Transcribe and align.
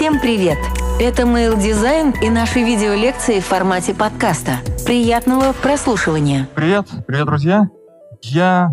Всем 0.00 0.18
привет! 0.18 0.56
Это 0.98 1.24
Mail 1.24 1.58
Design 1.58 2.14
и 2.22 2.30
наши 2.30 2.60
видеолекции 2.60 3.38
в 3.38 3.44
формате 3.44 3.92
подкаста. 3.92 4.52
Приятного 4.86 5.52
прослушивания! 5.52 6.48
Привет! 6.54 6.86
Привет, 7.06 7.26
друзья! 7.26 7.68
Я 8.22 8.70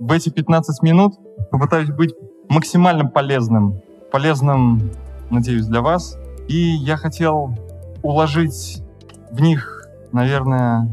в 0.00 0.10
эти 0.10 0.30
15 0.30 0.82
минут 0.82 1.14
попытаюсь 1.52 1.90
быть 1.90 2.12
максимально 2.48 3.06
полезным. 3.06 3.82
Полезным, 4.10 4.90
надеюсь, 5.30 5.66
для 5.66 5.80
вас. 5.80 6.18
И 6.48 6.56
я 6.56 6.96
хотел 6.96 7.56
уложить 8.02 8.82
в 9.30 9.40
них, 9.40 9.86
наверное, 10.10 10.88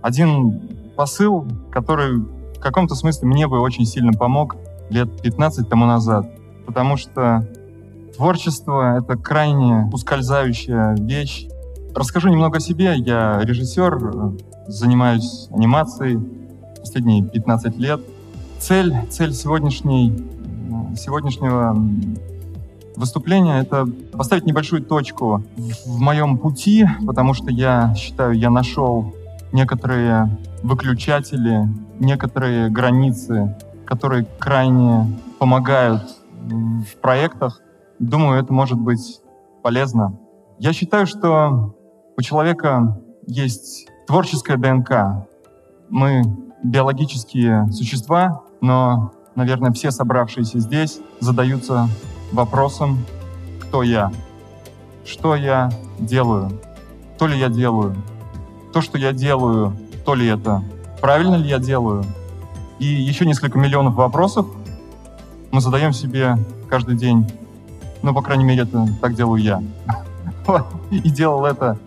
один 0.00 0.58
посыл, 0.96 1.46
который 1.70 2.16
в 2.16 2.60
каком-то 2.60 2.94
смысле 2.94 3.28
мне 3.28 3.46
бы 3.46 3.60
очень 3.60 3.84
сильно 3.84 4.14
помог 4.14 4.56
лет 4.88 5.20
15 5.20 5.68
тому 5.68 5.84
назад. 5.84 6.24
Потому 6.64 6.96
что 6.96 7.46
творчество— 8.18 8.98
это 8.98 9.16
крайне 9.16 9.88
ускользающая 9.92 10.96
вещь. 10.96 11.46
Расскажу 11.94 12.28
немного 12.28 12.58
о 12.58 12.60
себе. 12.60 12.96
Я 12.96 13.40
режиссер, 13.42 14.32
занимаюсь 14.66 15.46
анимацией 15.50 16.18
последние 16.80 17.22
15 17.24 17.78
лет. 17.78 18.00
Цель, 18.58 18.92
цель 19.08 19.32
сегодняшней, 19.32 20.12
сегодняшнего 20.96 21.76
выступления— 22.96 23.60
это 23.62 23.86
поставить 24.12 24.46
небольшую 24.46 24.82
точку 24.82 25.44
в, 25.86 26.00
моем 26.00 26.38
пути, 26.38 26.86
потому 27.06 27.34
что 27.34 27.50
я 27.52 27.94
считаю, 27.96 28.32
я 28.32 28.50
нашел 28.50 29.14
некоторые 29.52 30.36
выключатели, 30.64 31.68
некоторые 32.00 32.68
границы, 32.68 33.56
которые 33.86 34.26
крайне 34.40 35.06
помогают 35.38 36.02
в 36.42 37.00
проектах. 37.00 37.62
Думаю, 37.98 38.40
это 38.40 38.52
может 38.52 38.78
быть 38.78 39.20
полезно. 39.62 40.18
Я 40.58 40.72
считаю, 40.72 41.06
что 41.06 41.74
у 42.16 42.22
человека 42.22 43.00
есть 43.26 43.88
творческая 44.06 44.56
ДНК. 44.56 45.26
Мы 45.88 46.22
биологические 46.62 47.70
существа, 47.72 48.42
но, 48.60 49.12
наверное, 49.34 49.72
все 49.72 49.90
собравшиеся 49.90 50.58
здесь 50.58 51.00
задаются 51.20 51.88
вопросом, 52.32 52.98
кто 53.60 53.82
я, 53.82 54.12
что 55.04 55.34
я 55.34 55.70
делаю, 55.98 56.50
то 57.18 57.26
ли 57.26 57.38
я 57.38 57.48
делаю, 57.48 57.94
то, 58.72 58.80
что 58.80 58.98
я 58.98 59.12
делаю, 59.12 59.76
то 60.04 60.14
ли 60.14 60.26
это, 60.26 60.62
правильно 61.00 61.34
ли 61.34 61.48
я 61.48 61.58
делаю. 61.58 62.04
И 62.78 62.86
еще 62.86 63.26
несколько 63.26 63.58
миллионов 63.58 63.94
вопросов 63.94 64.46
мы 65.50 65.60
задаем 65.60 65.92
себе 65.92 66.36
каждый 66.68 66.96
день. 66.96 67.26
Ну, 68.02 68.14
по 68.14 68.22
крайней 68.22 68.44
мере, 68.44 68.62
это 68.62 68.88
так 69.00 69.14
делаю 69.14 69.42
я. 69.42 69.62
И 70.90 71.10
делал 71.10 71.44
это 71.44 71.78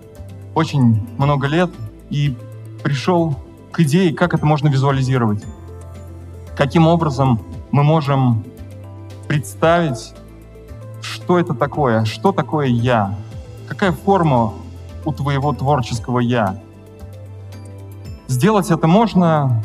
очень 0.53 1.07
много 1.17 1.47
лет, 1.47 1.71
и 2.09 2.37
пришел 2.83 3.35
к 3.71 3.79
идее, 3.79 4.13
как 4.13 4.33
это 4.33 4.45
можно 4.45 4.67
визуализировать. 4.67 5.43
Каким 6.55 6.87
образом 6.87 7.39
мы 7.71 7.83
можем 7.83 8.43
представить, 9.27 10.13
что 11.01 11.39
это 11.39 11.53
такое, 11.53 12.05
что 12.05 12.31
такое 12.31 12.67
я, 12.67 13.15
какая 13.67 13.93
форма 13.93 14.53
у 15.05 15.13
твоего 15.13 15.53
творческого 15.53 16.19
я. 16.19 16.59
Сделать 18.27 18.69
это 18.69 18.87
можно 18.87 19.63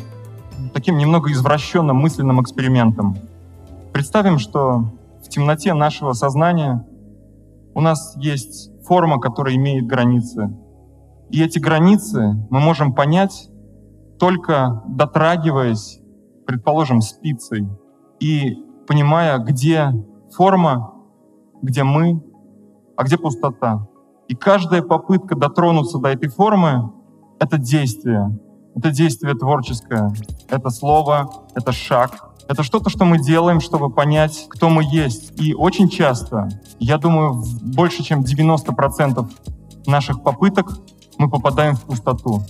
таким 0.73 0.97
немного 0.97 1.31
извращенным 1.31 1.97
мысленным 1.97 2.41
экспериментом. 2.41 3.17
Представим, 3.91 4.39
что 4.39 4.85
в 5.27 5.29
темноте 5.29 5.73
нашего 5.73 6.13
сознания 6.13 6.87
у 7.75 7.81
нас 7.81 8.15
есть 8.15 8.71
форма, 8.85 9.19
которая 9.19 9.55
имеет 9.55 9.85
границы. 9.85 10.57
И 11.29 11.43
эти 11.43 11.59
границы 11.59 12.33
мы 12.49 12.61
можем 12.61 12.93
понять 12.95 13.49
только 14.19 14.83
дотрагиваясь, 14.87 15.99
предположим, 16.45 17.01
спицей 17.01 17.67
и 18.21 18.55
понимая, 18.87 19.37
где 19.39 19.91
форма, 20.33 20.93
где 21.61 21.83
мы, 21.83 22.23
а 22.95 23.03
где 23.03 23.17
пустота. 23.17 23.85
И 24.29 24.33
каждая 24.33 24.81
попытка 24.81 25.35
дотронуться 25.35 25.99
до 25.99 26.07
этой 26.07 26.29
формы— 26.29 26.93
это 27.39 27.57
действие. 27.57 28.39
Это 28.75 28.91
действие 28.91 29.35
творческое. 29.35 30.13
Это 30.49 30.69
слово, 30.69 31.29
это 31.53 31.73
шаг. 31.73 32.26
Это 32.49 32.63
что-то, 32.63 32.89
что 32.89 33.03
мы 33.03 33.19
делаем, 33.19 33.59
чтобы 33.59 33.89
понять, 33.89 34.45
кто 34.49 34.69
мы 34.69 34.83
есть. 34.83 35.39
И 35.39 35.53
очень 35.53 35.89
часто, 35.89 36.49
я 36.79 36.97
думаю, 36.97 37.43
больше 37.61 38.03
чем 38.03 38.21
90% 38.21 39.29
наших 39.85 40.23
попыток 40.23 40.77
мы 41.17 41.29
попадаем 41.29 41.75
в 41.75 41.81
пустоту. 41.81 42.43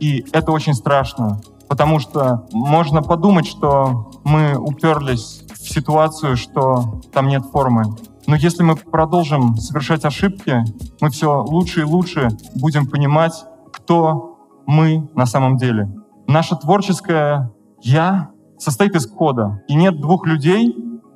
И 0.00 0.24
это 0.32 0.52
очень 0.52 0.74
страшно, 0.74 1.40
потому 1.68 1.98
что 1.98 2.46
можно 2.52 3.02
подумать, 3.02 3.46
что 3.46 4.10
мы 4.24 4.56
уперлись 4.56 5.42
в 5.54 5.68
ситуацию, 5.72 6.36
что 6.36 7.00
там 7.12 7.28
нет 7.28 7.44
формы. 7.44 7.94
Но 8.26 8.36
если 8.36 8.62
мы 8.62 8.76
продолжим 8.76 9.56
совершать 9.58 10.04
ошибки, 10.04 10.64
мы 11.00 11.10
все 11.10 11.42
лучше 11.42 11.80
и 11.80 11.84
лучше 11.84 12.28
будем 12.54 12.86
понимать, 12.86 13.44
кто 13.72 14.38
мы 14.66 15.10
на 15.14 15.26
самом 15.26 15.56
деле. 15.56 15.92
Наше 16.26 16.56
творческое 16.56 17.50
«я» 17.82 18.30
состоит 18.62 18.94
из 18.94 19.06
кода. 19.06 19.62
И 19.66 19.74
нет 19.74 20.00
двух 20.00 20.26
людей, 20.26 20.74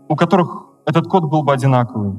у 0.09 0.17
которых 0.17 0.67
этот 0.85 1.07
код 1.07 1.25
был 1.25 1.43
бы 1.43 1.53
одинаковый. 1.53 2.15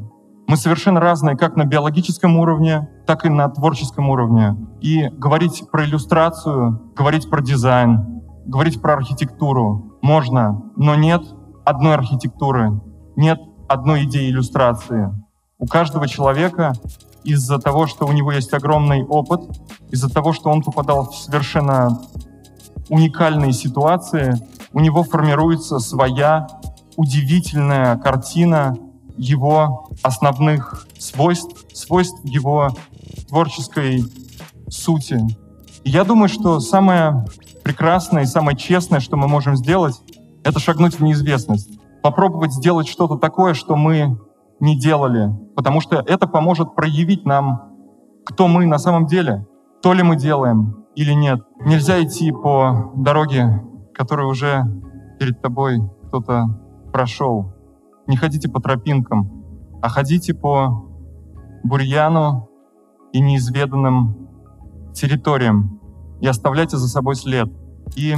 Мы 0.47 0.55
совершенно 0.55 1.01
разные 1.01 1.35
как 1.35 1.57
на 1.57 1.65
биологическом 1.65 2.38
уровне, 2.38 2.89
так 3.05 3.25
и 3.25 3.29
на 3.29 3.49
творческом 3.49 4.09
уровне. 4.09 4.55
И 4.79 5.09
говорить 5.09 5.66
про 5.69 5.83
иллюстрацию, 5.83 6.93
говорить 6.95 7.29
про 7.29 7.41
дизайн, 7.41 8.21
говорить 8.45 8.81
про 8.81 8.93
архитектуру 8.93 9.97
можно, 10.01 10.71
но 10.77 10.95
нет 10.95 11.23
одной 11.66 11.95
архитектуры, 11.95 12.79
нет 13.17 13.41
одной 13.67 14.05
идеи 14.05 14.29
иллюстрации. 14.29 15.13
У 15.59 15.66
каждого 15.66 16.07
человека 16.07 16.73
из-за 17.25 17.59
того, 17.59 17.87
что 17.87 18.07
у 18.07 18.13
него 18.13 18.31
есть 18.31 18.53
огромный 18.53 19.03
опыт, 19.03 19.41
из-за 19.91 20.09
того, 20.09 20.31
что 20.31 20.49
он 20.49 20.61
попадал 20.61 21.09
в 21.09 21.16
совершенно 21.16 21.99
уникальные 22.87 23.51
ситуации, 23.51 24.33
у 24.77 24.79
него 24.79 25.01
формируется 25.01 25.79
своя 25.79 26.47
удивительная 26.97 27.97
картина 27.97 28.77
его 29.17 29.89
основных 30.03 30.85
свойств, 30.99 31.65
свойств 31.73 32.23
его 32.23 32.69
творческой 33.27 34.03
сути. 34.69 35.19
И 35.83 35.89
я 35.89 36.03
думаю, 36.03 36.29
что 36.29 36.59
самое 36.59 37.25
прекрасное 37.63 38.21
и 38.21 38.27
самое 38.27 38.55
честное, 38.55 38.99
что 38.99 39.17
мы 39.17 39.27
можем 39.27 39.55
сделать, 39.55 39.99
это 40.43 40.59
шагнуть 40.59 40.99
в 40.99 41.01
неизвестность. 41.01 41.71
Попробовать 42.03 42.53
сделать 42.53 42.87
что-то 42.87 43.17
такое, 43.17 43.55
что 43.55 43.75
мы 43.75 44.19
не 44.59 44.77
делали, 44.77 45.31
потому 45.55 45.81
что 45.81 46.03
это 46.05 46.27
поможет 46.27 46.75
проявить 46.75 47.25
нам, 47.25 47.71
кто 48.27 48.47
мы 48.47 48.67
на 48.67 48.77
самом 48.77 49.07
деле, 49.07 49.47
то 49.81 49.93
ли 49.93 50.03
мы 50.03 50.17
делаем 50.17 50.85
или 50.95 51.13
нет. 51.13 51.41
Нельзя 51.66 52.03
идти 52.03 52.31
по 52.31 52.91
дороге, 52.95 53.63
которую 53.97 54.30
уже 54.30 54.63
перед 55.19 55.41
тобой 55.41 55.81
кто-то 56.08 56.46
прошел 56.94 57.58
не 58.08 58.16
ходите 58.16 58.47
по 58.47 58.62
тропинкам, 58.62 59.44
а 59.81 59.90
ходите 59.90 60.34
по 60.34 60.85
бурьяну 61.63 62.50
и 63.12 63.19
неизведанным 63.19 64.30
территориям 64.94 65.81
и 66.22 66.28
оставляйте 66.28 66.78
за 66.78 66.88
собой 66.88 67.16
след. 67.16 67.50
И, 67.96 68.16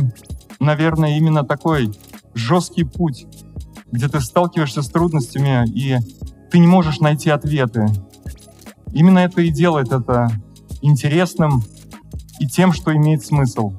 наверное, 0.60 1.18
именно 1.18 1.44
такой 1.44 1.92
жесткий 2.36 2.84
путь, 2.84 3.26
где 3.92 4.08
ты 4.08 4.22
сталкиваешься 4.22 4.82
с 4.82 4.90
трудностями, 4.90 5.68
и 5.70 5.98
ты 6.52 6.60
не 6.60 6.68
можешь 6.68 7.00
найти 7.00 7.30
ответы. 7.30 7.88
Именно 8.94 9.20
это 9.20 9.42
и 9.42 9.50
делает 9.50 9.92
это 9.92 10.30
интересным 10.82 11.64
и 12.40 12.48
тем, 12.48 12.74
что 12.74 12.96
имеет 12.96 13.26
смысл. 13.26 13.74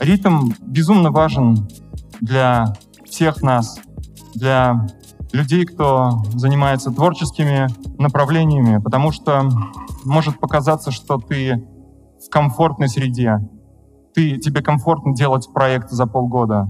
Ритм 0.00 0.52
безумно 0.62 1.10
важен 1.10 1.68
для 2.22 2.72
всех 3.04 3.42
нас, 3.42 3.78
для 4.34 4.86
людей, 5.32 5.66
кто 5.66 6.22
занимается 6.32 6.90
творческими 6.90 7.66
направлениями, 8.00 8.80
потому 8.80 9.12
что 9.12 9.50
может 10.06 10.40
показаться, 10.40 10.90
что 10.90 11.18
ты 11.18 11.68
в 12.26 12.30
комфортной 12.30 12.88
среде, 12.88 13.46
ты, 14.14 14.38
тебе 14.38 14.62
комфортно 14.62 15.14
делать 15.14 15.52
проект 15.52 15.90
за 15.90 16.06
полгода. 16.06 16.66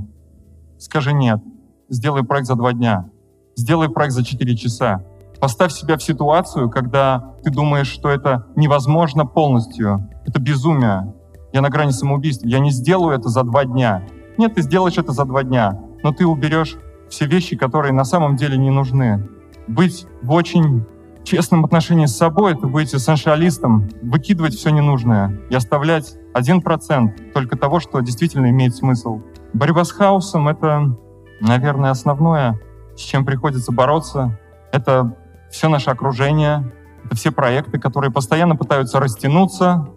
Скажи 0.78 1.12
нет, 1.12 1.40
сделай 1.88 2.24
проект 2.24 2.48
за 2.48 2.56
два 2.56 2.72
дня, 2.72 3.10
сделай 3.54 3.88
проект 3.88 4.12
за 4.12 4.24
четыре 4.24 4.56
часа. 4.56 5.04
Поставь 5.40 5.72
себя 5.72 5.96
в 5.96 6.02
ситуацию, 6.02 6.68
когда 6.68 7.36
ты 7.44 7.50
думаешь, 7.52 7.86
что 7.86 8.08
это 8.08 8.46
невозможно 8.56 9.24
полностью. 9.24 10.10
Это 10.26 10.40
безумие. 10.40 11.14
Я 11.52 11.60
на 11.60 11.70
грани 11.70 11.90
самоубийства. 11.90 12.46
Я 12.46 12.60
не 12.60 12.70
сделаю 12.70 13.16
это 13.16 13.28
за 13.28 13.42
два 13.42 13.64
дня. 13.64 14.06
Нет, 14.38 14.54
ты 14.54 14.62
сделаешь 14.62 14.98
это 14.98 15.12
за 15.12 15.24
два 15.24 15.42
дня, 15.42 15.80
но 16.02 16.12
ты 16.12 16.26
уберешь 16.26 16.76
все 17.08 17.26
вещи, 17.26 17.56
которые 17.56 17.92
на 17.92 18.04
самом 18.04 18.36
деле 18.36 18.56
не 18.56 18.70
нужны. 18.70 19.28
Быть 19.66 20.06
в 20.22 20.32
очень 20.32 20.84
честном 21.24 21.64
отношении 21.64 22.06
с 22.06 22.16
собой— 22.16 22.52
это 22.54 22.66
быть 22.66 22.94
эссенциалистом, 22.94 23.88
выкидывать 24.02 24.54
все 24.54 24.70
ненужное 24.70 25.40
и 25.50 25.54
оставлять 25.54 26.16
один 26.32 26.62
процент 26.62 27.32
только 27.34 27.56
того, 27.56 27.80
что 27.80 28.00
действительно 28.00 28.50
имеет 28.50 28.74
смысл. 28.74 29.20
Борьба 29.52 29.84
с 29.84 29.92
хаосом— 29.92 30.48
это, 30.48 30.96
наверное, 31.40 31.90
основное, 31.90 32.60
с 32.96 33.00
чем 33.00 33.24
приходится 33.24 33.72
бороться. 33.72 34.38
Это 34.72 35.16
все 35.50 35.68
наше 35.68 35.90
окружение, 35.90 36.72
это 37.04 37.16
все 37.16 37.32
проекты, 37.32 37.78
которые 37.78 38.10
постоянно 38.10 38.56
пытаются 38.56 39.00
растянуться, 39.00 39.88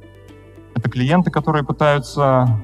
это 0.76 0.90
клиенты, 0.90 1.32
которые 1.32 1.64
пытаются 1.64 2.62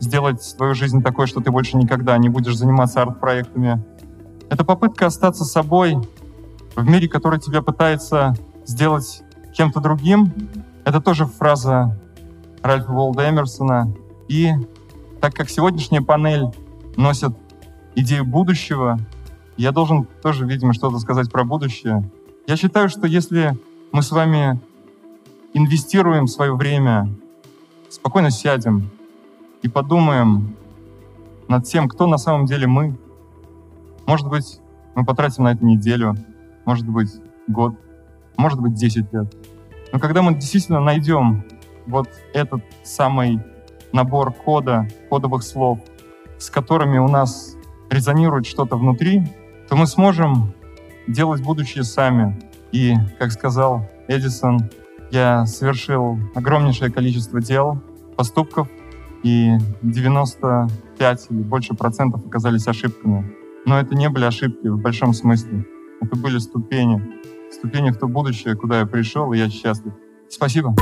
сделать 0.00 0.42
свою 0.42 0.74
жизнь 0.74 1.02
такой, 1.02 1.26
что 1.26 1.40
ты 1.40 1.50
больше 1.50 1.76
никогда 1.76 2.16
не 2.18 2.28
будешь 2.28 2.56
заниматься 2.56 3.02
арт-проектами. 3.02 3.82
Это 4.50 4.64
попытка 4.64 5.06
остаться 5.06 5.44
собой 5.44 5.96
в 6.76 6.88
мире, 6.88 7.08
который 7.08 7.40
тебя 7.40 7.62
пытается 7.62 8.34
сделать 8.66 9.22
кем-то 9.54 9.80
другим. 9.80 10.32
Это 10.84 11.00
тоже 11.00 11.26
фраза 11.26 11.98
Ральфа 12.62 12.92
Волда 12.92 13.30
Эмерсона. 13.30 13.94
И 14.28 14.52
так 15.20 15.34
как 15.34 15.48
сегодняшняя 15.48 16.02
панель 16.02 16.46
носит 16.96 17.32
идею 17.94 18.24
будущего, 18.24 18.98
я 19.56 19.72
должен 19.72 20.06
тоже, 20.22 20.46
видимо, 20.46 20.74
что-то 20.74 20.98
сказать 20.98 21.30
про 21.30 21.44
будущее. 21.44 22.10
Я 22.46 22.56
считаю, 22.56 22.88
что 22.88 23.06
если 23.06 23.56
мы 23.92 24.02
с 24.02 24.10
вами 24.10 24.60
инвестируем 25.54 26.26
свое 26.26 26.54
время, 26.54 27.14
спокойно 27.94 28.30
сядем 28.30 28.90
и 29.62 29.68
подумаем 29.68 30.56
над 31.46 31.64
тем, 31.64 31.88
кто 31.88 32.08
на 32.08 32.18
самом 32.18 32.44
деле 32.46 32.66
мы, 32.66 32.98
может 34.04 34.28
быть, 34.28 34.60
мы 34.96 35.04
потратим 35.04 35.44
на 35.44 35.52
это 35.52 35.64
неделю, 35.64 36.16
может 36.64 36.88
быть, 36.88 37.10
год, 37.46 37.74
может 38.36 38.60
быть, 38.60 38.74
10 38.74 39.12
лет. 39.12 39.32
Но 39.92 40.00
когда 40.00 40.22
мы 40.22 40.34
действительно 40.34 40.80
найдем 40.80 41.44
вот 41.86 42.08
этот 42.32 42.64
самый 42.82 43.40
набор 43.92 44.32
кода, 44.32 44.88
кодовых 45.08 45.44
слов, 45.44 45.78
с 46.38 46.50
которыми 46.50 46.98
у 46.98 47.06
нас 47.06 47.54
резонирует 47.90 48.44
что-то 48.44 48.76
внутри, 48.76 49.22
то 49.68 49.76
мы 49.76 49.86
сможем 49.86 50.52
делать 51.06 51.42
будущее 51.42 51.84
сами. 51.84 52.42
И, 52.72 52.96
как 53.20 53.30
сказал 53.30 53.88
Эдисон, 54.08 54.68
я 55.14 55.46
совершил 55.46 56.18
огромнейшее 56.34 56.90
количество 56.90 57.40
дел, 57.40 57.80
поступков, 58.16 58.68
и 59.22 59.52
95 59.82 61.26
или 61.30 61.42
больше 61.42 61.74
процентов 61.74 62.26
оказались 62.26 62.66
ошибками. 62.66 63.32
Но 63.64 63.80
это 63.80 63.94
не 63.94 64.08
были 64.10 64.24
ошибки 64.24 64.66
в 64.66 64.78
большом 64.78 65.14
смысле. 65.14 65.66
Это 66.00 66.16
были 66.16 66.38
ступени. 66.38 67.00
Ступени 67.50 67.90
в 67.90 67.96
то 67.96 68.08
будущее, 68.08 68.56
куда 68.56 68.80
я 68.80 68.86
пришел, 68.86 69.32
и 69.32 69.38
я 69.38 69.48
счастлив. 69.48 69.94
Спасибо. 70.28 70.74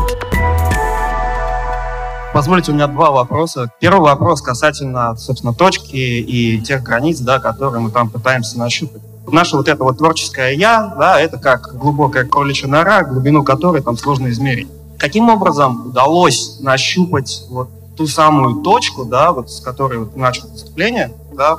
Позвольте, 2.32 2.72
у 2.72 2.74
меня 2.74 2.86
два 2.86 3.10
вопроса. 3.10 3.70
Первый 3.78 4.04
вопрос 4.04 4.40
касательно, 4.40 5.14
собственно, 5.16 5.52
точки 5.52 5.96
и 5.96 6.58
тех 6.62 6.82
границ, 6.82 7.20
да, 7.20 7.38
которые 7.38 7.82
мы 7.82 7.90
там 7.90 8.08
пытаемся 8.08 8.58
нащупать. 8.58 9.02
Наше 9.26 9.56
вот 9.56 9.68
это 9.68 9.82
вот 9.84 9.98
творческое 9.98 10.54
«я», 10.54 10.94
да, 10.98 11.20
это 11.20 11.38
как 11.38 11.76
глубокая 11.78 12.24
кроличья 12.24 12.68
нора, 12.68 13.02
глубину 13.02 13.44
которой 13.44 13.82
там 13.82 13.96
сложно 13.96 14.28
измерить. 14.28 14.68
Каким 14.98 15.28
образом 15.28 15.86
удалось 15.88 16.58
нащупать 16.60 17.44
вот 17.48 17.68
ту 17.96 18.06
самую 18.06 18.62
точку, 18.62 19.04
да, 19.04 19.32
вот 19.32 19.50
с 19.50 19.60
которой 19.60 19.98
вот 19.98 20.16
начал 20.16 20.48
выступление, 20.48 21.12
да, 21.32 21.58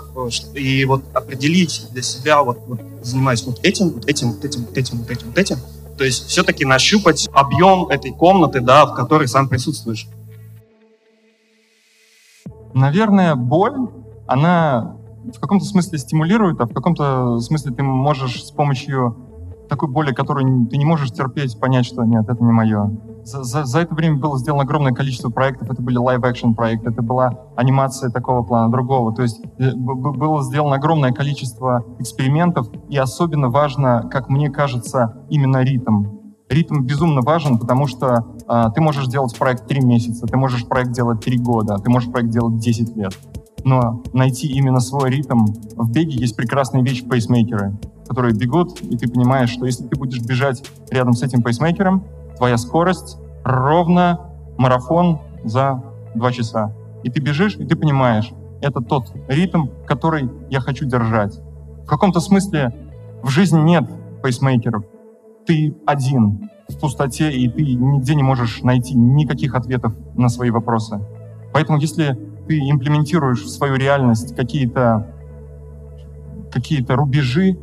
и 0.54 0.86
вот 0.86 1.04
определить 1.14 1.88
для 1.92 2.02
себя, 2.02 2.42
вот, 2.44 2.60
вот 2.68 2.80
занимаюсь 3.02 3.44
вот 3.44 3.60
этим, 3.64 3.90
вот 3.90 4.06
этим, 4.08 4.34
вот 4.34 4.46
этим, 4.46 4.66
вот 4.66 4.78
этим, 4.78 4.98
вот 4.98 5.10
этим, 5.10 5.28
вот 5.28 5.38
этим, 5.38 5.58
то 5.98 6.04
есть 6.04 6.28
все-таки 6.28 6.66
нащупать 6.66 7.30
объем 7.34 7.88
этой 7.88 8.12
комнаты, 8.12 8.62
да, 8.62 8.86
в 8.86 8.94
которой 8.94 9.28
сам 9.28 9.48
присутствуешь. 9.48 10.08
Наверное, 12.74 13.36
боль, 13.36 13.76
она 14.26 14.98
в 15.36 15.40
каком-то 15.40 15.66
смысле 15.66 15.98
стимулирует, 15.98 16.60
а 16.62 16.66
в 16.66 16.74
каком-то 16.74 17.40
смысле 17.40 17.74
ты 17.74 17.84
можешь 17.84 18.44
с 18.44 18.52
помощью 18.52 19.16
такой 19.70 19.90
боли, 19.90 20.14
которую 20.14 20.68
ты 20.68 20.78
не 20.78 20.86
можешь 20.86 21.12
терпеть, 21.12 21.60
понять, 21.60 21.86
что 21.86 22.04
нет, 22.04 22.30
это 22.30 22.44
не 22.44 22.52
мое. 22.52 22.92
За, 23.24 23.44
за, 23.44 23.64
за 23.64 23.80
это 23.80 23.96
время 23.96 24.18
было 24.18 24.38
сделано 24.38 24.64
огромное 24.64 24.94
количество 24.94 25.30
проектов. 25.30 25.70
Это 25.72 25.82
были 25.82 26.00
live-action 26.00 26.54
проекты, 26.54 26.90
это 26.90 27.02
была 27.02 27.40
анимация 27.56 28.10
такого 28.12 28.44
плана, 28.44 28.72
другого. 28.72 29.16
То 29.16 29.22
есть 29.22 29.42
э, 29.58 29.72
было 29.76 30.44
сделано 30.44 30.76
огромное 30.76 31.12
количество 31.12 31.86
экспериментов, 32.00 32.68
и 32.90 32.98
особенно 32.98 33.50
важно, 33.50 34.08
как 34.12 34.30
мне 34.30 34.50
кажется, 34.50 35.26
именно 35.30 35.64
ритм. 35.64 36.06
Ритм 36.50 36.84
безумно 36.84 37.22
важен, 37.22 37.58
потому 37.58 37.88
что 37.88 38.36
э, 38.48 38.66
ты 38.76 38.82
можешь 38.82 39.08
делать 39.08 39.38
проект 39.38 39.68
три 39.68 39.84
месяца, 39.84 40.28
ты 40.28 40.38
можешь 40.38 40.68
проект 40.68 40.92
делать 40.92 41.22
три 41.22 41.38
года, 41.38 41.78
ты 41.78 41.90
можешь 41.90 42.12
проект 42.12 42.30
делать 42.30 42.58
10 42.58 42.96
лет. 42.98 43.14
Но 43.64 44.04
найти 44.14 44.48
именно 44.48 44.80
свой 44.80 45.10
ритм 45.10 45.46
в 45.76 45.92
беге 45.92 46.18
есть 46.18 46.36
прекрасная 46.36 46.82
вещь 46.82 47.04
пейсмейкеры, 47.04 47.78
которые 48.08 48.34
бегут, 48.34 48.82
и 48.82 48.98
ты 48.98 49.10
понимаешь, 49.10 49.50
что 49.50 49.66
если 49.66 49.86
ты 49.86 49.98
будешь 49.98 50.22
бежать 50.22 50.64
рядом 50.90 51.14
с 51.14 51.24
этим 51.24 51.42
пейсмейкером, 51.42 52.04
твоя 52.38 52.58
скорость 52.58 53.18
ровно 53.44 54.20
марафон 54.58 55.20
за 55.44 55.82
два 56.16 56.32
часа. 56.32 56.74
И 57.04 57.10
ты 57.10 57.22
бежишь, 57.22 57.56
и 57.56 57.66
ты 57.66 57.76
понимаешь, 57.76 58.32
это 58.62 58.82
тот 58.82 59.14
ритм, 59.28 59.68
который 59.88 60.30
я 60.50 60.60
хочу 60.60 60.86
держать. 60.86 61.40
В 61.84 61.88
каком-то 61.88 62.20
смысле 62.20 62.74
в 63.22 63.30
жизни 63.30 63.60
нет 63.60 63.90
пейсмейкеров 64.22 64.84
ты 65.46 65.76
один 65.86 66.50
в 66.70 66.80
пустоте, 66.80 67.32
и 67.32 67.50
ты 67.50 67.62
нигде 67.62 68.16
не 68.16 68.24
можешь 68.24 68.62
найти 68.62 68.96
никаких 68.96 69.56
ответов 69.56 69.94
на 70.16 70.30
свои 70.30 70.50
вопросы. 70.50 71.00
Поэтому 71.54 71.78
если 71.78 72.18
ты 72.48 72.60
имплементируешь 72.60 73.44
в 73.44 73.50
свою 73.50 73.76
реальность 73.76 74.36
какие-то 74.36 75.10
какие 76.52 76.86
рубежи, 76.88 77.58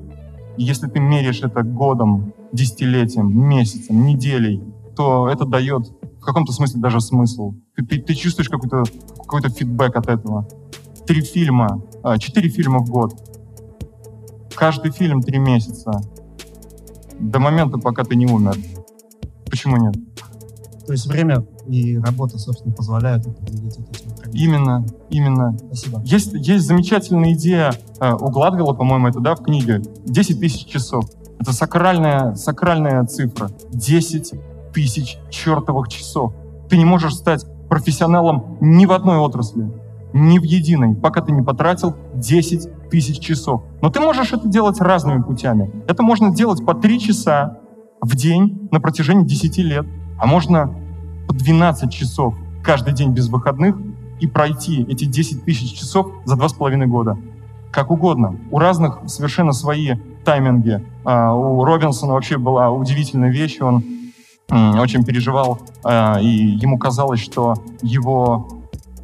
если 0.57 0.89
ты 0.89 0.99
меряешь 0.99 1.43
это 1.43 1.63
годом, 1.63 2.35
десятилетием, 2.53 3.31
месяцем, 3.49 4.05
неделей, 4.05 4.63
то 4.97 5.29
это 5.29 5.45
дает 5.45 5.93
в 6.21 6.25
каком-то 6.25 6.53
смысле 6.53 6.81
даже 6.81 7.01
смысл. 7.01 7.55
Ты, 7.77 7.87
ты, 7.87 8.01
ты 8.01 8.15
чувствуешь 8.15 8.49
какой-то 8.49 8.83
какой 9.19 9.43
фидбэк 9.43 9.97
от 9.97 10.09
этого. 10.09 10.49
Три 11.07 11.23
фильма, 11.23 11.83
а, 12.03 12.19
четыре 12.19 12.49
фильма 12.51 12.81
в 12.81 12.91
год. 12.91 13.15
Каждый 14.55 14.91
фильм 14.91 15.23
три 15.23 15.39
месяца 15.39 15.93
до 17.19 17.39
момента, 17.39 17.79
пока 17.79 18.05
ты 18.05 18.17
не 18.17 18.27
умер. 18.27 18.57
Почему 19.49 19.77
нет? 19.77 19.95
То 20.91 20.95
есть 20.95 21.07
время 21.07 21.47
и 21.69 21.99
работа, 21.99 22.37
собственно, 22.37 22.75
позволяют 22.75 23.25
определить 23.25 23.79
эти 23.79 24.37
Именно, 24.37 24.85
именно. 25.09 25.57
Спасибо. 25.67 26.03
Есть, 26.05 26.33
есть 26.33 26.67
замечательная 26.67 27.33
идея 27.35 27.73
э, 28.01 28.13
у 28.13 28.29
Гладвилла, 28.29 28.73
по-моему, 28.73 29.07
это, 29.07 29.21
да, 29.21 29.37
в 29.37 29.43
книге. 29.45 29.83
10 30.05 30.41
тысяч 30.41 30.67
часов. 30.67 31.05
Это 31.39 31.53
сакральная, 31.53 32.35
сакральная 32.35 33.05
цифра. 33.05 33.53
10 33.71 34.35
тысяч 34.75 35.17
чертовых 35.31 35.87
часов. 35.87 36.33
Ты 36.69 36.77
не 36.77 36.85
можешь 36.85 37.15
стать 37.15 37.47
профессионалом 37.69 38.59
ни 38.61 38.85
в 38.85 38.91
одной 38.91 39.19
отрасли, 39.19 39.71
ни 40.13 40.41
в 40.41 40.43
единой, 40.43 40.97
пока 40.97 41.21
ты 41.21 41.31
не 41.31 41.43
потратил 41.43 41.95
10 42.17 42.91
тысяч 42.91 43.21
часов. 43.21 43.63
Но 43.81 43.91
ты 43.91 44.01
можешь 44.01 44.33
это 44.33 44.49
делать 44.49 44.81
разными 44.81 45.23
путями. 45.23 45.71
Это 45.87 46.03
можно 46.03 46.35
делать 46.35 46.67
по 46.67 46.75
3 46.75 46.99
часа 46.99 47.59
в 48.01 48.17
день 48.17 48.69
на 48.73 48.81
протяжении 48.81 49.25
10 49.25 49.59
лет, 49.59 49.87
а 50.21 50.27
можно 50.27 50.73
по 51.27 51.35
12 51.35 51.93
часов 51.93 52.35
каждый 52.63 52.93
день 52.93 53.13
без 53.13 53.29
выходных 53.29 53.77
и 54.21 54.27
пройти 54.27 54.85
эти 54.89 55.07
10 55.07 55.45
тысяч 55.45 55.79
часов 55.79 56.09
за 56.25 56.37
2,5 56.37 56.87
года. 56.87 57.17
Как 57.71 57.91
угодно. 57.91 58.37
У 58.51 58.59
разных 58.59 58.99
совершенно 59.07 59.53
свои 59.53 59.95
тайминги. 60.25 60.85
А, 61.05 61.33
у 61.35 61.65
Робинсона 61.65 62.13
вообще 62.13 62.37
была 62.37 62.71
удивительная 62.71 63.31
вещь. 63.31 63.61
Он 63.61 63.85
очень 64.51 65.05
переживал, 65.05 65.61
а, 65.85 66.19
и 66.21 66.27
ему 66.27 66.77
казалось, 66.77 67.21
что 67.21 67.55
его 67.83 68.49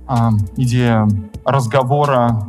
а, 0.07 0.31
идея 0.57 1.09
разговора 1.45 2.49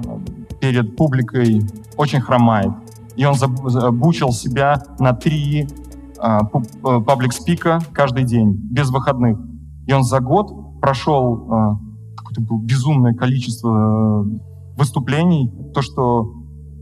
перед 0.59 0.95
публикой 0.95 1.61
очень 1.95 2.19
хромает. 2.19 2.71
И 3.15 3.25
он 3.25 3.35
забучил 3.35 4.31
себя 4.31 4.83
на 4.99 5.13
три 5.13 5.67
паблик-спика 6.19 7.79
каждый 7.93 8.23
день, 8.23 8.51
без 8.71 8.89
выходных. 8.89 9.37
И 9.87 9.93
он 9.93 10.03
за 10.03 10.19
год 10.19 10.79
прошел 10.81 11.47
а, 11.51 11.79
какое-то 12.15 12.43
безумное 12.63 13.13
количество 13.13 14.25
выступлений, 14.75 15.51
то, 15.73 15.81
что 15.81 16.33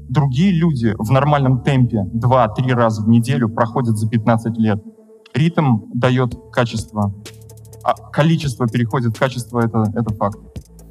другие 0.10 0.52
люди 0.52 0.96
в 0.98 1.12
нормальном 1.12 1.62
темпе 1.62 2.06
2-3 2.14 2.74
раза 2.74 3.04
в 3.04 3.10
неделю 3.10 3.50
проходят 3.50 3.98
за 3.98 4.08
15 4.08 4.58
лет. 4.58 4.84
Ритм 5.34 5.80
дает 5.94 6.36
качество, 6.52 7.14
а 7.84 7.94
количество 7.94 8.68
переходит 8.68 9.16
в 9.16 9.20
качество, 9.20 9.60
это, 9.60 9.92
это 9.96 10.14
факт. 10.14 10.40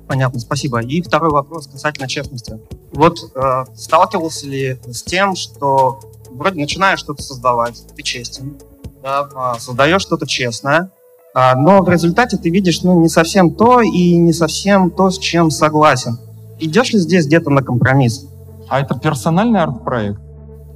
Понятно, 0.07 0.39
спасибо. 0.39 0.81
И 0.81 1.01
второй 1.01 1.31
вопрос 1.31 1.67
касательно 1.67 2.09
честности. 2.09 2.59
Вот 2.93 3.19
э, 3.35 3.65
сталкивался 3.75 4.47
ли 4.47 4.79
с 4.87 5.03
тем, 5.03 5.35
что 5.35 6.01
вроде 6.35 6.61
начинаешь 6.61 6.99
что-то 6.99 7.23
создавать, 7.23 7.83
ты 7.95 8.03
честен, 8.03 8.57
да, 9.03 9.29
э, 9.57 9.61
создаешь 9.61 10.03
что-то 10.03 10.27
честное, 10.27 10.91
э, 11.35 11.55
но 11.57 11.83
в 11.83 11.89
результате 11.89 12.37
ты 12.37 12.51
видишь 12.51 12.83
ну, 12.83 13.01
не 13.01 13.09
совсем 13.09 13.55
то 13.55 13.81
и 13.81 14.17
не 14.17 14.33
совсем 14.33 14.91
то, 14.91 15.11
с 15.11 15.19
чем 15.19 15.51
согласен. 15.51 16.19
Идешь 16.59 16.93
ли 16.93 16.99
здесь 16.99 17.27
где-то 17.27 17.51
на 17.51 17.63
компромисс? 17.63 18.27
А 18.69 18.81
это 18.81 18.99
персональный 18.99 19.61
арт-проект? 19.61 20.21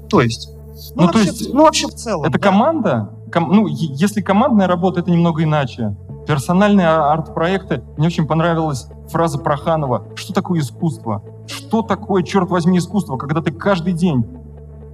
То 0.09 0.21
есть? 0.21 0.51
Ну, 0.95 1.03
ну, 1.03 1.09
то 1.09 1.19
есть, 1.19 1.53
ну 1.53 1.65
вообще 1.65 1.87
в 1.89 1.95
целом. 1.95 2.25
Это 2.25 2.39
да? 2.39 2.39
команда? 2.39 3.11
Ком, 3.33 3.51
ну, 3.53 3.67
если 3.67 4.21
командная 4.21 4.67
работа, 4.67 5.01
это 5.01 5.11
немного 5.11 5.43
иначе. 5.43 5.97
Персональные 6.27 6.87
а, 6.87 7.13
арт-проекты. 7.13 7.83
Мне 7.97 8.07
очень 8.07 8.27
понравилась 8.27 8.87
фраза 9.09 9.39
Проханова. 9.39 10.09
Что 10.15 10.33
такое 10.33 10.61
искусство? 10.61 11.23
Что 11.47 11.83
такое, 11.83 12.23
черт 12.23 12.51
возьми, 12.51 12.79
искусство, 12.79 13.17
когда 13.17 13.41
ты 13.41 13.51
каждый 13.51 13.95
день, 13.95 14.25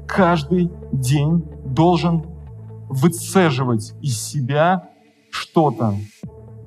каждый 0.06 0.70
день 0.92 1.44
должен 1.64 2.24
выцеживать 2.88 3.94
из 4.00 4.20
себя 4.20 4.88
что-то. 5.30 5.94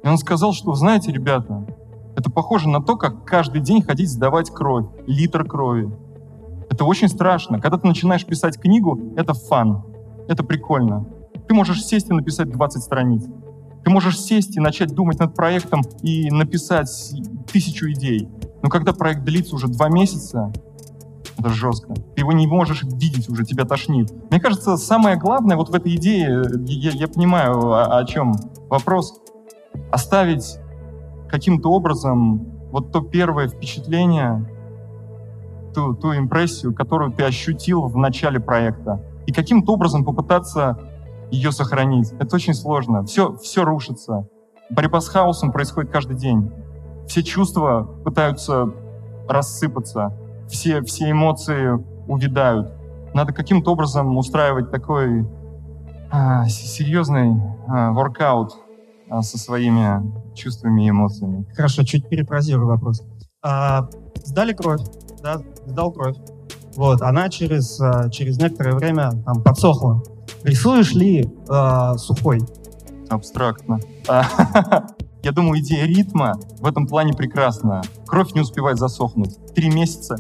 И 0.04 0.08
он 0.08 0.18
сказал, 0.18 0.54
что, 0.54 0.74
знаете, 0.74 1.12
ребята, 1.12 1.66
это 2.16 2.30
похоже 2.30 2.70
на 2.70 2.82
то, 2.82 2.96
как 2.96 3.26
каждый 3.26 3.62
день 3.62 3.82
ходить 3.82 4.10
сдавать 4.10 4.50
кровь, 4.50 4.86
литр 5.06 5.46
крови. 5.46 5.92
Это 6.70 6.84
очень 6.84 7.08
страшно. 7.08 7.60
Когда 7.60 7.78
ты 7.78 7.88
начинаешь 7.88 8.26
писать 8.26 8.60
книгу, 8.60 9.14
это 9.16 9.34
фан, 9.34 9.84
это 10.28 10.44
прикольно. 10.44 11.06
Ты 11.48 11.54
можешь 11.54 11.86
сесть 11.86 12.10
и 12.10 12.14
написать 12.14 12.50
20 12.50 12.84
страниц. 12.84 13.26
Ты 13.84 13.90
можешь 13.90 14.20
сесть 14.20 14.58
и 14.58 14.60
начать 14.60 14.94
думать 14.94 15.20
над 15.20 15.34
проектом 15.34 15.82
и 16.02 16.30
написать 16.30 16.90
тысячу 17.52 17.90
идей. 17.92 18.28
Но 18.62 18.70
когда 18.70 18.92
проект 18.92 19.24
длится 19.24 19.56
уже 19.56 19.68
два 19.68 19.88
месяца, 19.88 20.52
это 21.38 21.50
жестко. 21.50 21.94
Ты 21.94 22.22
его 22.22 22.32
не 22.32 22.48
можешь 22.48 22.84
видеть 22.84 23.30
уже, 23.30 23.46
тебя 23.46 23.66
тошнит. 23.66 24.12
Мне 24.30 24.40
кажется, 24.40 24.78
самое 24.78 25.18
главное 25.18 25.56
вот 25.56 25.70
в 25.70 25.76
этой 25.76 25.96
идее, 25.96 26.44
я, 26.66 26.92
я 26.92 27.08
понимаю, 27.08 27.72
о, 27.72 28.00
о 28.00 28.06
чем 28.06 28.34
вопрос, 28.70 29.20
оставить 29.92 30.58
каким-то 31.30 31.72
образом 31.72 32.58
вот 32.72 32.92
то 32.92 33.02
первое 33.02 33.48
впечатление, 33.48 34.50
ту, 35.74 35.94
ту 35.94 36.16
импрессию, 36.16 36.74
которую 36.74 37.12
ты 37.12 37.24
ощутил 37.24 37.84
в 37.84 37.98
начале 37.98 38.40
проекта, 38.40 39.02
и 39.26 39.32
каким-то 39.32 39.74
образом 39.74 40.04
попытаться 40.04 40.80
ее 41.32 41.52
сохранить. 41.52 42.14
Это 42.20 42.36
очень 42.36 42.54
сложно. 42.54 43.04
Все, 43.04 43.36
все 43.38 43.64
рушится. 43.64 44.28
Борьба 44.70 45.02
с 45.02 45.08
хаосом 45.08 45.52
происходит 45.52 45.92
каждый 45.92 46.16
день. 46.16 46.52
Все 47.08 47.24
чувства 47.24 47.84
пытаются 48.04 48.74
рассыпаться. 49.28 50.14
Все, 50.50 50.82
все 50.82 51.12
эмоции 51.12 51.72
увядают. 52.08 52.72
Надо 53.14 53.34
каким-то 53.34 53.72
образом 53.72 54.18
устраивать 54.18 54.72
такой 54.72 55.28
а, 56.12 56.48
серьезный 56.48 57.36
а, 57.68 57.92
воркаут 57.92 58.54
а, 59.10 59.22
со 59.22 59.38
своими 59.38 60.02
чувствами 60.36 60.86
и 60.86 60.90
эмоциями. 60.90 61.46
Хорошо, 61.56 61.84
чуть 61.84 62.08
перефразирую 62.08 62.68
вопрос. 62.68 63.04
А, 63.42 63.90
сдали 64.24 64.54
кровь, 64.54 64.82
да, 65.22 65.42
сдал 65.66 65.92
кровь. 65.92 66.18
Вот, 66.76 67.02
она 67.02 67.30
через, 67.30 67.80
а, 67.82 68.10
через 68.10 68.38
некоторое 68.38 68.76
время 68.76 69.12
там 69.26 69.42
подсохла. 69.42 70.04
Рисуешь 70.44 70.94
ли 70.94 71.28
э, 71.50 71.98
сухой? 71.98 72.40
Абстрактно. 73.10 73.80
Я 75.24 75.32
думаю, 75.32 75.60
идея 75.60 75.86
ритма 75.86 76.40
в 76.60 76.66
этом 76.66 76.88
плане 76.88 77.14
прекрасна. 77.14 77.82
Кровь 78.06 78.34
не 78.34 78.42
успевает 78.42 78.78
засохнуть. 78.78 79.36
Три 79.54 79.70
месяца 79.70 80.18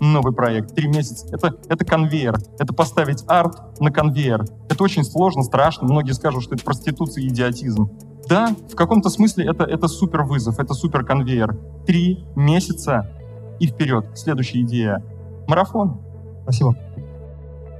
новый 0.00 0.32
проект, 0.32 0.74
три 0.74 0.88
месяца. 0.88 1.26
Это, 1.30 1.54
это 1.68 1.84
конвейер. 1.84 2.38
Это 2.58 2.72
поставить 2.72 3.22
арт 3.26 3.80
на 3.80 3.90
конвейер. 3.90 4.44
Это 4.68 4.82
очень 4.82 5.04
сложно, 5.04 5.42
страшно. 5.42 5.86
Многие 5.86 6.12
скажут, 6.12 6.42
что 6.42 6.54
это 6.54 6.64
проституция 6.64 7.24
и 7.24 7.28
идиотизм. 7.28 7.90
Да, 8.28 8.54
в 8.70 8.74
каком-то 8.74 9.10
смысле 9.10 9.46
это, 9.46 9.64
это 9.64 9.88
супер 9.88 10.22
вызов, 10.22 10.58
это 10.58 10.74
супер 10.74 11.04
конвейер. 11.04 11.56
Три 11.86 12.24
месяца 12.34 13.10
и 13.58 13.66
вперед. 13.66 14.06
Следующая 14.14 14.62
идея. 14.62 15.04
Марафон. 15.46 16.00
Спасибо. 16.42 16.76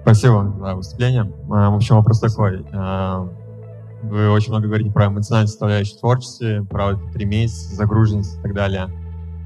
Спасибо 0.03 0.55
за 0.59 0.75
выступление. 0.75 1.33
А, 1.51 1.71
в 1.71 1.77
общем, 1.77 1.97
вопрос 1.97 2.21
такой. 2.21 2.65
Вы 4.03 4.31
очень 4.31 4.51
много 4.51 4.67
говорите 4.67 4.91
про 4.91 5.07
эмоциональную 5.07 5.49
составляющую 5.49 5.97
в 5.97 6.01
творчестве, 6.01 6.65
про 6.65 6.97
три 7.13 7.25
месяца, 7.25 7.75
загруженность 7.75 8.39
и 8.39 8.43
так 8.43 8.55
далее. 8.55 8.89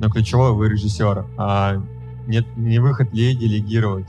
Но 0.01 0.09
ключевой 0.11 0.53
вы 0.53 0.69
режиссер. 0.69 1.27
А 1.37 1.83
нет, 2.27 2.47
не 2.57 2.79
выход 2.79 3.13
ли 3.13 3.35
делегировать? 3.35 4.09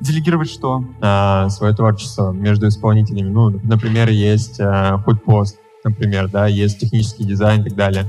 Делегировать 0.00 0.50
что? 0.50 0.84
А, 1.00 1.48
свое 1.50 1.74
творчество 1.74 2.32
между 2.32 2.68
исполнителями. 2.68 3.28
Ну, 3.28 3.50
например, 3.62 4.08
есть 4.08 4.58
а, 4.60 4.98
худпост, 4.98 5.58
например, 5.84 6.28
да, 6.28 6.46
есть 6.46 6.78
технический 6.80 7.24
дизайн 7.24 7.60
и 7.60 7.64
так 7.64 7.74
далее. 7.74 8.06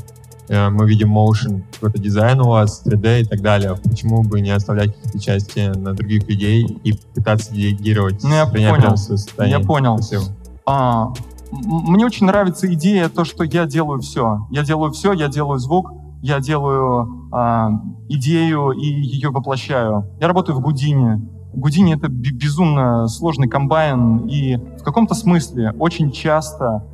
Э, 0.51 0.69
мы 0.69 0.87
видим 0.87 1.17
motion, 1.17 1.63
какой-то 1.73 1.97
дизайн 1.97 2.41
у 2.41 2.49
вас, 2.49 2.83
3D 2.85 3.21
и 3.21 3.25
так 3.25 3.41
далее. 3.41 3.77
Почему 3.81 4.21
бы 4.21 4.41
не 4.41 4.51
оставлять 4.51 4.93
какие-то 4.93 5.19
части 5.19 5.59
на 5.59 5.93
других 5.93 6.27
людей 6.27 6.65
и 6.83 6.93
пытаться 7.15 7.53
делегировать? 7.53 8.21
Ну, 8.23 8.33
я 8.33 8.45
понял. 8.45 8.95
Я 9.39 9.59
понял. 9.59 9.97
Спасибо. 10.01 10.35
А, 10.65 11.13
мне 11.51 12.05
очень 12.05 12.25
нравится 12.25 12.71
идея, 12.73 13.09
то, 13.09 13.25
что 13.25 13.43
я 13.43 13.65
делаю 13.65 13.99
все. 14.01 14.47
Я 14.51 14.63
делаю 14.63 14.91
все, 14.91 15.13
я 15.13 15.27
делаю 15.27 15.59
звук, 15.59 15.91
я 16.21 16.39
делаю 16.39 17.29
а, 17.31 17.71
идею 18.09 18.71
и 18.71 18.85
ее 18.85 19.29
воплощаю. 19.29 20.05
Я 20.19 20.27
работаю 20.27 20.57
в 20.57 20.61
Гудине. 20.61 21.21
Гудини— 21.53 21.93
это 21.95 22.07
безумно 22.07 23.07
сложный 23.07 23.49
комбайн, 23.49 24.25
и 24.27 24.55
в 24.55 24.83
каком-то 24.83 25.15
смысле 25.15 25.73
очень 25.79 26.11
часто 26.11 26.85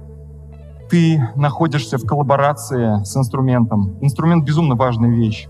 ты 0.89 1.21
находишься 1.35 1.97
в 1.97 2.05
коллаборации 2.05 3.03
с 3.03 3.15
инструментом. 3.15 3.97
Инструмент 4.01 4.45
безумно 4.45 4.75
важная 4.75 5.11
вещь. 5.11 5.47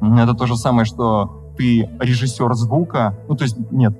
Это 0.00 0.34
то 0.34 0.46
же 0.46 0.56
самое, 0.56 0.84
что 0.84 1.52
ты 1.56 1.88
режиссер 2.00 2.52
звука. 2.54 3.18
Ну, 3.28 3.34
то 3.34 3.44
есть, 3.44 3.56
нет, 3.70 3.94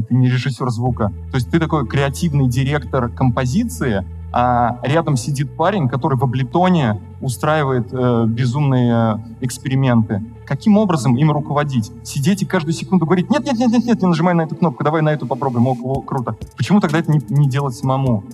ты 0.00 0.14
не 0.14 0.28
режиссер 0.28 0.70
звука. 0.70 1.12
То 1.30 1.36
есть 1.36 1.50
ты 1.50 1.58
такой 1.58 1.86
креативный 1.86 2.48
директор 2.48 3.08
композиции, 3.08 4.06
а 4.32 4.78
рядом 4.82 5.16
сидит 5.16 5.54
парень, 5.56 5.88
который 5.88 6.16
в 6.16 6.24
Аблетоне 6.24 7.00
устраивает 7.20 7.88
э, 7.92 8.24
безумные 8.26 9.22
эксперименты. 9.42 10.22
Каким 10.46 10.78
образом 10.78 11.16
им 11.16 11.30
руководить? 11.30 11.92
Сидеть 12.02 12.42
и 12.42 12.46
каждую 12.46 12.72
секунду 12.72 13.04
говорить, 13.04 13.30
нет, 13.30 13.44
нет, 13.44 13.58
нет, 13.58 13.70
нет, 13.70 13.84
нет, 13.84 14.02
не 14.02 14.08
нажимай 14.08 14.32
на 14.32 14.42
эту 14.42 14.56
кнопку, 14.56 14.82
давай 14.84 15.02
на 15.02 15.10
эту 15.10 15.26
попробуем, 15.26 15.66
о, 15.66 16.00
круто. 16.00 16.34
Почему 16.56 16.80
тогда 16.80 16.98
это 16.98 17.12
не, 17.12 17.20
не 17.28 17.46
делать 17.46 17.74
самому? 17.74 18.24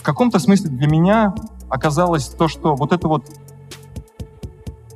в 0.00 0.02
каком-то 0.02 0.38
смысле 0.38 0.70
для 0.70 0.86
меня 0.86 1.34
оказалось 1.68 2.28
то, 2.28 2.48
что 2.48 2.74
вот 2.74 2.92
это 2.92 3.06
вот 3.06 3.24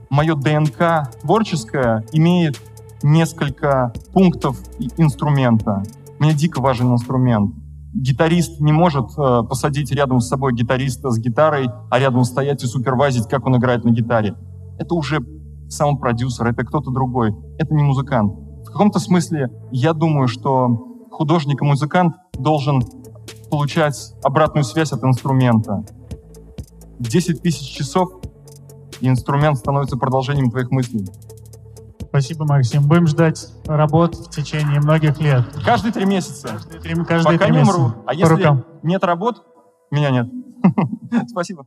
мое 0.08 0.34
ДНК 0.34 1.10
творческое 1.20 2.06
имеет 2.12 2.58
несколько 3.02 3.92
пунктов 4.14 4.56
инструмента. 4.96 5.82
Мне 6.18 6.34
дико 6.34 6.60
важен 6.60 6.92
инструмент. 6.92 7.54
Гитарист 7.92 8.60
не 8.60 8.72
может 8.72 9.06
э, 9.16 9.42
посадить 9.48 9.92
рядом 9.92 10.20
с 10.20 10.28
собой 10.28 10.52
гитариста 10.52 11.10
с 11.10 11.18
гитарой, 11.18 11.68
а 11.90 11.98
рядом 11.98 12.24
стоять 12.24 12.62
и 12.64 12.66
супервазить, 12.66 13.28
как 13.28 13.46
он 13.46 13.56
играет 13.56 13.84
на 13.84 13.90
гитаре. 13.90 14.34
Это 14.78 14.94
уже 14.94 15.20
сам 15.68 15.98
продюсер, 15.98 16.46
это 16.46 16.64
кто-то 16.64 16.90
другой. 16.90 17.34
Это 17.58 17.74
не 17.74 17.82
музыкант. 17.82 18.32
В 18.64 18.66
каком-то 18.66 18.98
смысле 18.98 19.50
я 19.70 19.92
думаю, 19.92 20.26
что 20.26 20.68
художник 21.10 21.62
и 21.62 21.64
музыкант 21.64 22.16
должен 22.32 22.82
получать 23.50 24.14
обратную 24.22 24.64
связь 24.64 24.92
от 24.92 25.04
инструмента. 25.04 25.84
10 26.98 27.42
тысяч 27.42 27.76
часов, 27.76 28.08
и 29.00 29.08
инструмент 29.08 29.58
становится 29.58 29.96
продолжением 29.96 30.50
твоих 30.50 30.70
мыслей. 30.70 31.06
Спасибо, 32.14 32.44
Максим. 32.44 32.86
Будем 32.86 33.08
ждать 33.08 33.48
работ 33.66 34.14
в 34.14 34.30
течение 34.30 34.78
многих 34.78 35.18
лет. 35.18 35.42
Каждые 35.64 35.92
три 35.92 36.04
месяца. 36.04 36.46
Каждые 36.46 36.80
три, 36.80 36.94
каждые 37.04 37.36
Пока 37.36 37.46
три 37.46 37.52
не 37.52 37.58
месяца. 37.58 37.76
умру. 37.76 37.94
А 38.06 38.14
если 38.14 38.64
нет 38.84 39.02
работ, 39.02 39.42
меня 39.90 40.10
нет. 40.10 40.28
Спасибо. 41.28 41.64